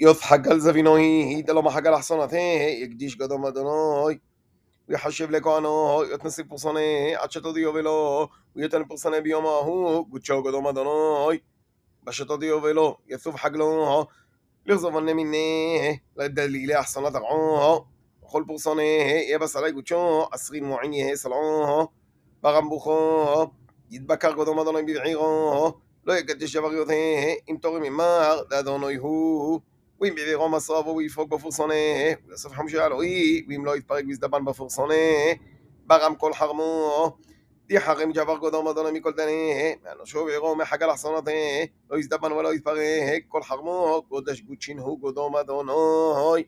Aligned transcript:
يضحك 0.00 0.40
جلزة 0.40 0.72
في 0.72 0.82
نوهي 0.82 1.42
ده 1.42 1.54
لما 1.54 1.70
حاجة 1.70 1.90
لحسن 1.90 2.20
هتيه 2.20 2.60
يكديش 2.82 3.16
قدام 3.16 3.46
أدناي 3.46 4.20
ويحشب 4.88 5.30
لك 5.30 5.46
عنه 5.46 6.04
يتنسي 6.04 6.42
بصني 6.42 7.14
عشان 7.16 7.42
تضيو 7.42 7.72
بلو 7.72 8.28
ويتنب 8.56 8.88
بصني 8.88 9.20
بيوم 9.20 9.46
هو 9.46 10.02
قدشو 10.02 10.42
قدام 10.42 10.66
أدناي 10.66 11.44
عشان 12.08 12.26
تضيو 12.26 12.60
بلو 12.60 12.96
يثوب 13.08 13.36
حقله 13.36 14.06
لغزبن 14.66 15.16
مني 15.16 16.02
للدليل 16.16 16.72
أحسن 16.72 17.12
تقعوه 17.12 17.86
وخل 18.22 18.44
بصني 18.44 18.98
يبس 19.30 19.56
علي 19.56 19.70
قدشو 19.70 20.20
أصغير 20.20 20.64
معيني 20.64 21.16
سلعوه 21.16 21.88
بغنبوخوه 22.42 23.52
يتبكر 23.90 24.30
قدام 24.30 24.58
أدناي 24.58 24.82
بيعيغوه 24.84 25.80
לא 26.06 26.12
יקדש 26.12 26.56
דבר 26.56 26.72
יותר, 26.72 26.94
אם 27.50 27.56
תורים 27.60 27.82
ממר, 27.82 28.42
לאדוני 28.50 28.94
הוא. 28.94 29.60
ואם 30.00 30.14
בעבירו 30.14 30.48
מסרבו 30.48 30.96
ויפרוק 30.96 31.28
בפורסונה, 31.28 31.74
ויוסף 32.26 32.52
חמשי 32.52 32.78
אלוהי, 32.78 33.44
ואם 33.48 33.64
לא 33.64 33.76
יתפרק 33.76 34.04
ויזדבן 34.06 34.44
בפורסונה, 34.44 34.94
ברם 35.86 36.14
כל 36.14 36.32
חרמו. 36.32 37.16
דיחרם 37.66 38.12
ג'בר 38.12 38.36
קדום 38.38 38.68
אדוני 38.68 38.98
מכל 38.98 39.12
דנה, 39.12 39.30
מאנושו 39.84 40.18
ועירו 40.26 40.56
מחגל 40.56 40.90
אחסונתה, 40.90 41.30
לא 41.90 41.98
יזדבן 41.98 42.32
ולא 42.32 42.54
יתפרק, 42.54 43.22
כל 43.28 43.42
חרמו, 43.42 44.02
קודש 44.08 44.40
גודשין 44.40 44.78
הוא 44.78 45.10
קדום 45.10 45.36
אדוני. 45.36 46.42